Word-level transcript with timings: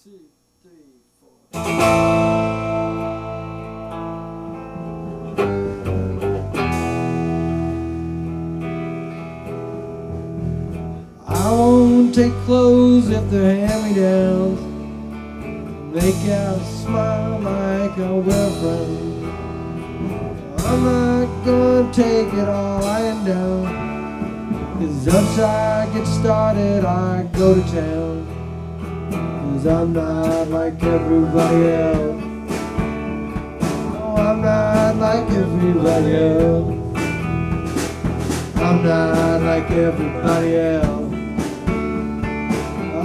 I 0.00 0.06
won't 11.50 12.14
take 12.14 12.32
clothes 12.44 13.10
if 13.10 13.28
they're 13.28 13.66
hand-me-downs. 13.66 14.60
Make 15.92 16.28
out 16.30 16.60
smile 16.62 17.40
like 17.40 17.98
a 17.98 18.14
wear 18.14 18.50
friends. 18.60 19.24
I'm 20.64 20.84
not 20.84 21.44
gonna 21.44 21.92
take 21.92 22.32
it 22.34 22.48
all 22.48 22.80
lying 22.82 23.24
down. 23.24 23.66
Cause 24.78 25.12
once 25.12 25.38
I 25.40 25.90
get 25.92 26.06
started, 26.06 26.84
I 26.84 27.24
go 27.32 27.54
to 27.54 27.62
town. 27.62 28.07
Cause 29.58 29.66
I'm 29.66 29.92
not 29.92 30.46
like 30.50 30.80
everybody 30.84 31.66
else. 31.66 32.22
No, 33.92 34.14
I'm 34.16 34.40
not 34.40 34.96
like 34.98 35.28
everybody 35.32 36.14
else. 36.14 36.96
I'm 38.54 38.84
not 38.84 39.42
like 39.42 39.68
everybody 39.72 40.54
else. 40.54 41.12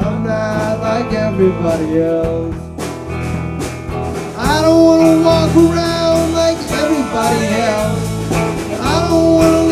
I'm 0.05 0.23
not 0.23 0.79
like 0.79 1.11
everybody 1.11 2.01
else. 2.03 2.55
I 4.37 4.61
don't 4.61 4.85
wanna 4.85 5.23
walk 5.25 5.55
around 5.55 6.33
like 6.33 6.59
everybody 6.69 7.47
else. 7.65 7.99
I 8.79 9.07
don't 9.09 9.33
wanna 9.33 9.62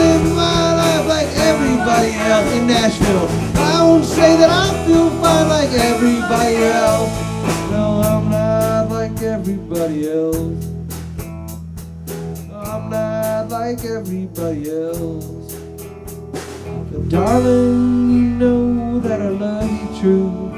everybody 2.02 2.32
else 2.32 2.54
in 2.54 2.68
Nashville. 2.68 3.28
I 3.58 3.84
won't 3.84 4.05
say 4.05 4.36
that 4.38 4.50
I 4.50 4.86
feel 4.86 5.09
fine 5.22 5.50
like 5.50 5.70
everybody 5.70 6.56
else. 6.56 7.12
No, 7.70 8.02
I'm 8.02 8.30
not 8.30 8.89
like 8.89 9.22
everybody 9.22 10.09
else. 10.09 10.66
I'm 12.53 12.90
not 12.90 13.50
like 13.50 13.84
everybody 13.84 14.70
else. 14.72 15.56
But 16.92 17.09
darling, 17.09 18.09
you 18.09 18.23
know 18.42 19.00
that 19.00 19.22
I 19.22 19.30
love 19.30 19.70
you 19.70 20.02
true. 20.02 20.52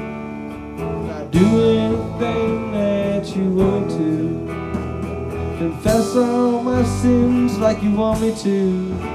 I'd 1.10 1.30
do 1.30 1.46
anything 1.62 2.72
that 2.72 3.36
you 3.36 3.50
want 3.50 3.90
to. 3.90 4.44
Confess 5.58 6.16
all 6.16 6.62
my 6.62 6.82
sins 6.84 7.58
like 7.58 7.82
you 7.82 7.92
want 7.92 8.20
me 8.20 8.34
to. 8.42 9.13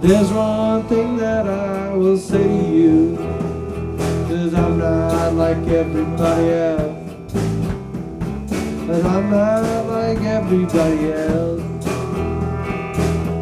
There's 0.00 0.30
one 0.32 0.82
thing 0.88 1.16
that 1.16 1.46
I 1.46 1.94
will 1.94 2.18
say 2.18 2.42
to 2.42 2.68
you. 2.68 3.16
Cause 4.28 4.54
I'm 4.54 4.78
not 4.78 5.34
like 5.34 5.66
everybody 5.68 6.50
else. 6.50 7.12
But 8.86 9.04
I'm 9.04 9.30
not 9.30 9.86
like 9.86 10.20
everybody 10.20 11.12
else. 11.12 11.62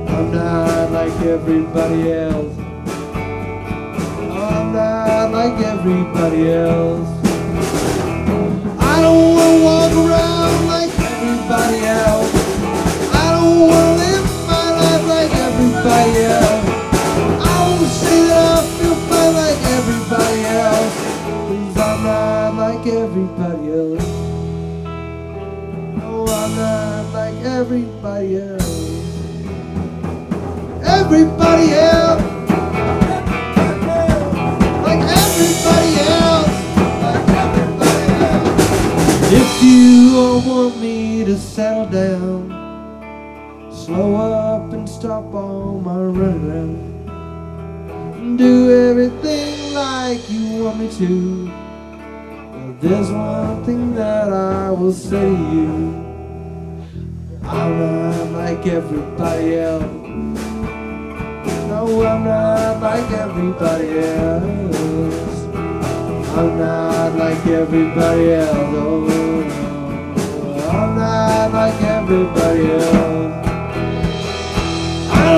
I'm 0.09 0.33
not 0.33 0.93
like 0.93 1.21
everybody 1.23 2.13
else. 2.13 2.59
I'm 4.19 4.73
not 4.73 5.33
like 5.33 5.59
everybody 5.65 6.53
else. 6.53 7.09
I 8.79 9.01
don't 9.01 9.35
wanna 9.35 9.65
walk 9.65 9.93
around 9.93 10.67
like 10.67 10.91
everybody 11.01 11.87
else. 11.87 12.32
I 16.05 17.87
say 17.87 18.27
that 18.27 18.59
I 18.59 18.67
feel 18.77 18.97
fine 19.07 19.35
like 19.35 19.61
everybody 19.79 20.41
I'm 21.79 22.03
not 22.03 22.55
like 22.57 22.87
everybody 22.87 23.71
else. 23.71 24.09
No, 25.99 26.27
I'm 26.27 26.57
not 26.57 27.05
like 27.15 27.37
everybody 27.45 28.41
else. 28.41 28.73
Everybody 30.83 31.73
else. 31.73 32.23
Like 34.83 35.03
everybody 35.21 35.91
else. 36.11 36.53
Like 37.05 37.29
everybody 37.39 38.05
else. 38.27 38.59
If 39.33 39.51
you 39.63 40.19
all 40.19 40.41
want 40.41 40.81
me 40.81 41.25
to 41.25 41.37
settle 41.39 41.87
down, 41.87 42.51
slow 43.71 44.17
up 44.17 44.52
stop 45.03 45.35
all 45.35 45.81
my 45.81 45.99
running. 45.99 46.79
Do 48.37 48.71
everything 48.89 49.75
like 49.75 50.31
you 50.31 50.63
want 50.63 50.79
me 50.79 50.89
to. 50.99 51.51
But 52.53 52.81
there's 52.81 53.11
one 53.11 53.65
thing 53.65 53.97
that 53.97 54.33
I 54.33 54.71
will 54.71 54.93
say 54.93 55.19
to 55.19 55.55
you. 55.57 55.73
I'm 57.43 57.73
not 57.81 58.31
like 58.31 58.65
everybody 58.65 59.57
else. 59.57 59.83
No, 61.67 61.83
I'm 62.07 62.23
not 62.23 62.81
like 62.81 63.11
everybody 63.11 63.99
else. 63.99 65.47
I'm 66.39 66.59
not 66.61 67.17
like 67.17 67.45
everybody 67.47 68.35
else. 68.35 68.75
Oh. 68.79 69.09
I'm 70.71 70.95
not 70.95 71.53
like 71.53 71.83
everybody 71.83 72.71
else. 72.71 73.52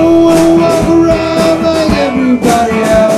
Wanna 0.03 0.55
walk 0.59 0.89
around 0.89 1.63
like 1.63 1.91
everybody 1.91 2.81
else. 2.83 3.14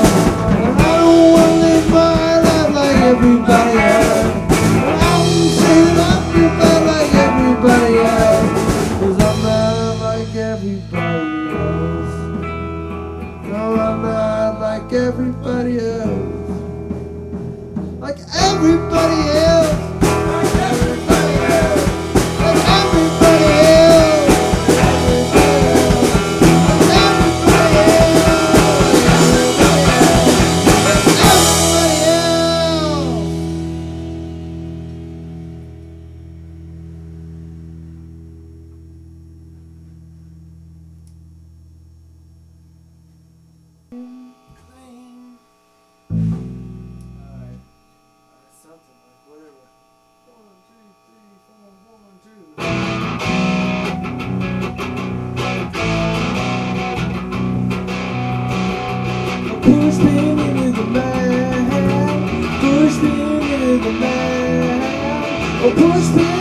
Push 65.75 66.15
me 66.15 66.36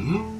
There 0.00 0.39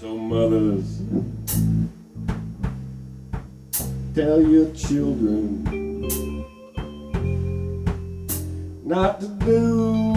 So 0.00 0.14
mothers, 0.18 1.00
tell 4.14 4.42
your 4.42 4.70
children 4.74 5.64
not 8.84 9.20
to 9.20 9.26
do 9.26 10.12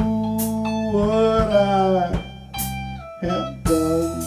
what 0.91 1.49
I 1.49 2.11
have 3.21 3.63
done. 3.63 4.21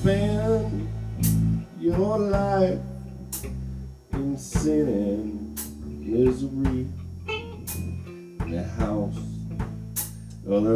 Spend 0.00 0.88
your 1.78 2.18
life 2.18 2.80
in 4.12 4.36
sin 4.36 4.88
and 4.88 5.60
misery. 6.04 6.88
In 7.28 8.50
the 8.50 8.64
house 8.64 9.16
of 10.46 10.64
the 10.64 10.70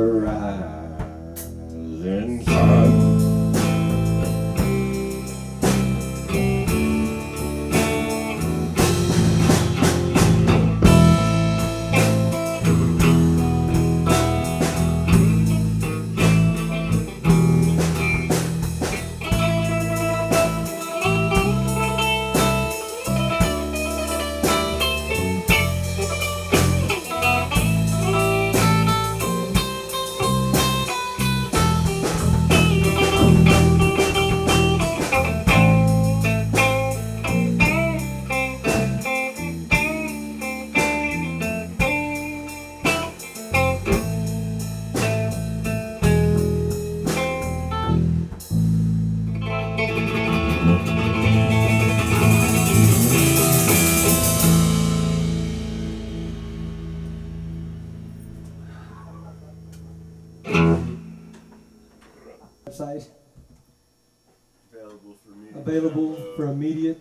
Available 64.90 65.16
for 65.24 65.30
me. 65.30 65.48
available 65.54 66.34
for 66.34 66.46
immediate 66.46 67.00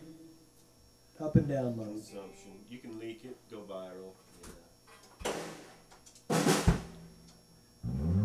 up 1.20 1.36
and 1.36 1.48
download. 1.50 1.86
consumption. 1.94 2.52
You 2.70 2.78
can 2.78 3.00
leak 3.00 3.26
it, 3.26 3.36
go 3.50 3.64
viral. 3.68 4.14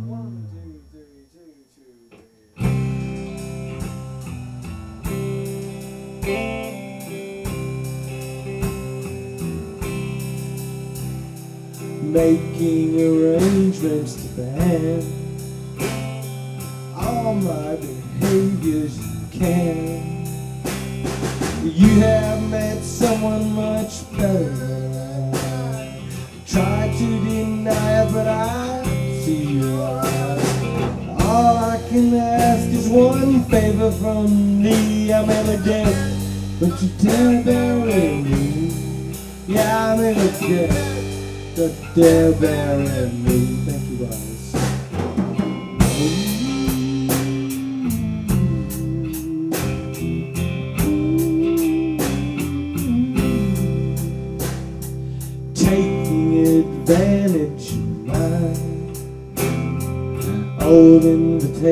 One, 0.07 0.47
two, 0.53 0.83
three, 0.93 1.25
two, 1.33 1.55
two, 1.75 1.95
three. 2.45 3.05
Making 12.03 13.01
arrangements 13.01 14.15
to 14.15 14.29
ban 14.37 15.14
can. 19.45 20.25
You 21.63 22.01
have 22.01 22.43
met 22.51 22.83
someone 22.83 23.53
much 23.53 23.93
better. 24.17 25.33
Try 26.47 26.95
to 26.99 27.07
deny 27.25 28.03
it, 28.03 28.13
but 28.13 28.29
I 28.29 28.85
see 29.23 29.61
your 29.61 30.01
eyes. 30.01 31.23
All 31.23 31.57
I 31.57 31.79
can 31.89 32.15
ask 32.15 32.69
is 32.69 32.89
one 32.89 33.45
favor 33.45 33.91
from 33.91 34.63
thee. 34.63 35.13
I'm 35.13 35.27
dead, 35.65 35.95
but 36.61 36.81
you 36.83 36.89
dare 37.03 37.43
bury 37.45 38.23
me. 38.23 39.15
Yeah, 39.47 39.93
I'm 39.93 40.01
in 40.01 40.17
the 40.19 40.31
dead, 40.41 41.57
but 41.57 41.73
dare 41.95 42.33
bury 42.33 43.11
me. 43.25 43.39
Thank 43.67 43.91
you 43.91 44.07
guys. 44.07 44.34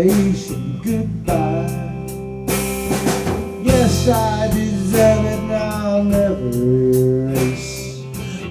Invitation 0.02 0.80
goodbye. 0.82 1.68
Yes, 3.62 4.08
I 4.08 4.48
deserve 4.48 5.24
it, 5.24 5.38
and 5.38 5.52
I'll 5.52 6.04
never 6.04 6.48
erase 6.48 8.02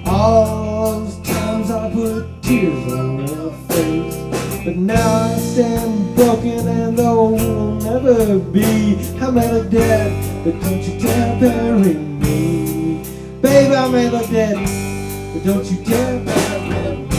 all 0.06 1.00
those 1.00 1.16
times 1.26 1.70
I 1.70 1.90
put 1.92 2.42
tears 2.42 2.92
on 2.92 3.26
your 3.26 3.52
face. 3.68 4.16
But 4.64 4.76
now 4.76 5.24
I 5.24 5.36
stand 5.36 6.14
broken, 6.16 6.66
and 6.68 6.96
though 6.96 7.34
it 7.34 7.42
will 7.42 7.74
never 7.76 8.38
be, 8.38 8.96
I'm 9.20 9.38
at 9.38 9.54
a 9.54 9.64
dead, 9.64 10.44
but 10.44 10.60
don't 10.60 10.82
you 10.82 10.98
dare 11.00 11.40
bury 11.40 11.94
me. 11.94 13.02
Babe, 13.42 13.72
I 13.72 13.88
may 13.88 14.08
look 14.08 14.30
dead, 14.30 14.56
but 15.34 15.44
don't 15.44 15.64
you 15.70 15.84
dare 15.84 16.24
bury 16.24 16.96
me. 16.96 17.11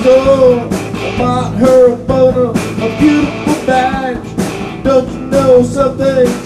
store. 0.00 0.68
I 1.02 1.18
bought 1.18 1.54
her 1.56 1.92
a 1.92 1.96
photo, 2.06 2.50
a 2.50 2.98
beautiful 2.98 3.66
badge. 3.66 4.84
Don't 4.84 5.08
you 5.12 5.20
know 5.26 5.62
something? 5.62 6.39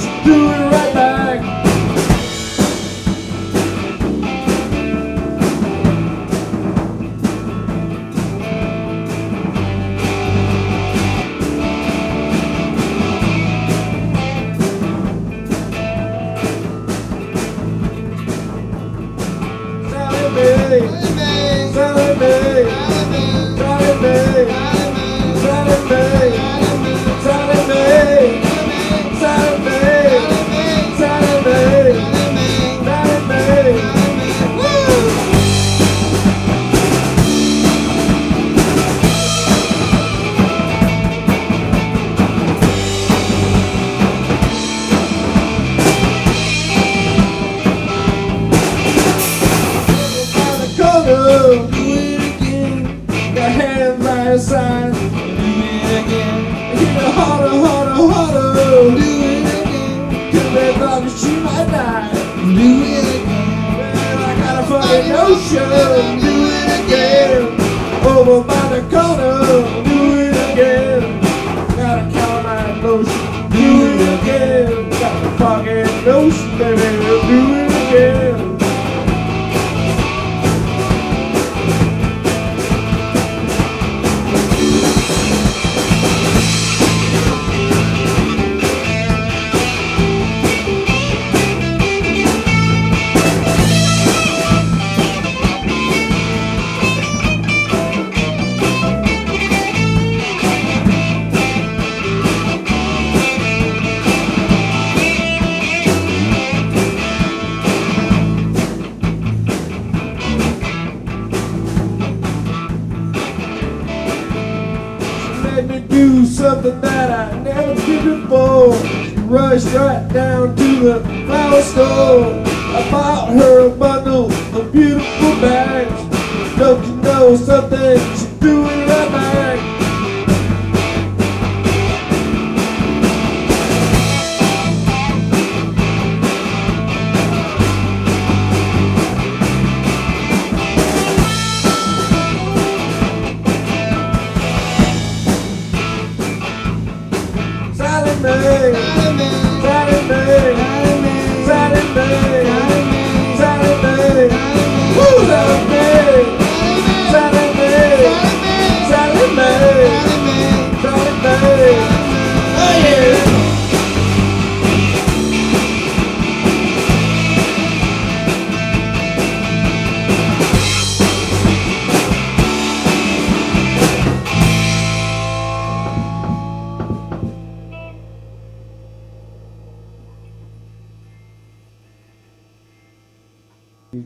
the 120.85 121.01
flower 121.27 121.63
store. 121.63 122.43
I 122.77 122.91
bought 122.91 123.33
her 123.33 123.69
a 123.69 123.71
bundle 123.71 124.31
of 124.31 124.71
beautiful 124.71 125.31
bags. 125.41 126.59
Don't 126.59 126.85
you 126.85 126.97
know 126.97 127.37
something? 127.37 127.99
She's 128.11 128.27
doing 128.39 128.81
right 128.87 129.11
now. 129.11 129.44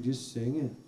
just 0.09 0.33
sing 0.33 0.57
it. 0.57 0.88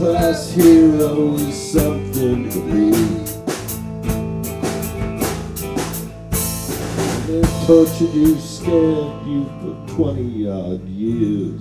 Class 0.00 0.52
hero 0.52 1.34
is 1.34 1.72
something 1.72 2.48
to 2.48 2.60
be. 2.72 2.90
They 7.26 7.42
tortured 7.66 8.14
you, 8.14 8.38
scared 8.40 9.26
you 9.26 9.44
for 9.60 9.74
20 9.96 10.48
odd 10.48 10.88
years. 10.88 11.60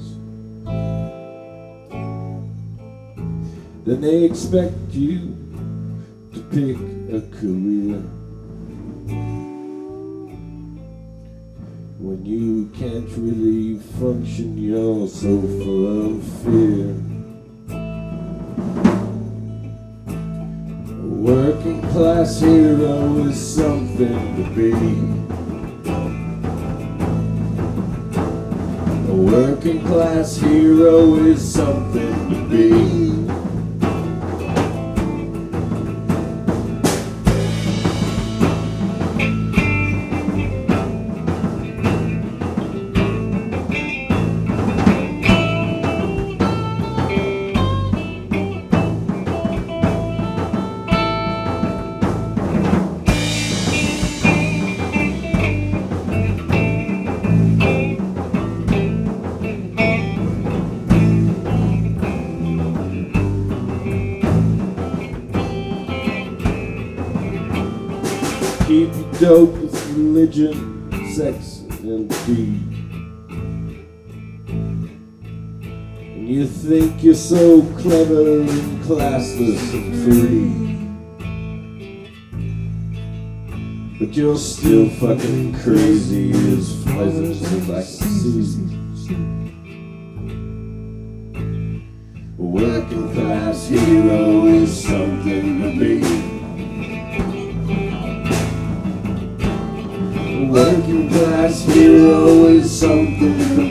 Then 3.84 4.00
they 4.00 4.24
expect 4.24 4.92
you 4.92 5.36
to 6.32 6.40
pick 6.54 6.78
a 7.12 7.20
career. 7.42 8.00
When 12.00 12.26
you 12.26 12.72
can't 12.80 13.10
really 13.18 13.80
function, 14.00 14.58
you're 14.58 15.10
so 15.10 15.42
full 15.42 16.16
of 16.16 16.24
fear. 16.42 17.19
Class 22.00 22.40
hero 22.40 23.26
is 23.26 23.56
something 23.56 24.36
to 24.38 24.50
be. 24.56 24.72
A 29.10 29.14
working 29.14 29.86
class 29.86 30.38
hero 30.38 31.16
is 31.16 31.42
something 31.54 32.30
to 32.30 32.48
be. 32.48 33.19
Dope 69.20 69.52
with 69.52 69.98
religion, 69.98 70.90
sex, 71.14 71.60
and 71.82 72.10
greed. 72.10 72.64
And 76.00 76.30
you 76.30 76.48
think 76.48 77.04
you're 77.04 77.14
so 77.14 77.62
clever 77.80 78.40
and 78.40 78.82
classless 78.86 79.74
and 79.74 79.94
free. 80.06 80.70
But 84.00 84.16
you're 84.16 84.38
still 84.38 84.90
fucking 84.90 85.54
crazy 85.60 86.32
as 86.32 86.82
pleasant 86.86 87.32
as 87.32 87.70
I 87.70 87.84
can 87.84 88.96
see. 88.96 89.12
A 92.38 92.42
working 92.42 93.14
class 93.14 93.68
hero 93.68 94.46
is 94.46 94.82
something 94.82 95.62
to 95.62 95.78
be. 95.78 96.39
Working 100.50 101.08
class 101.10 101.62
hero 101.62 102.46
is 102.46 102.80
something 102.80 103.69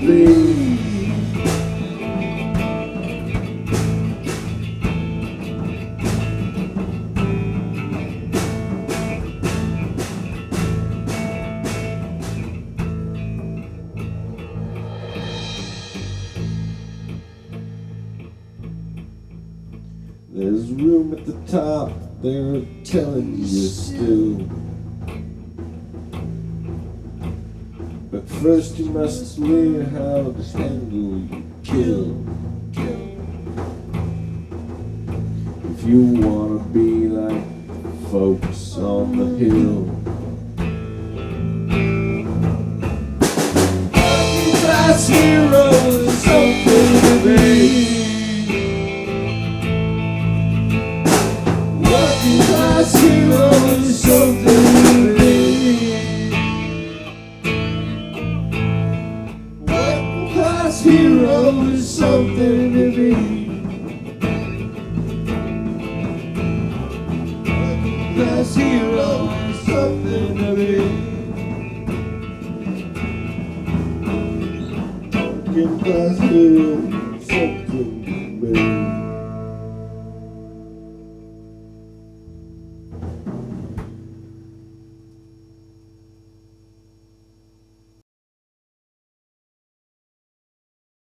on 39.40 39.87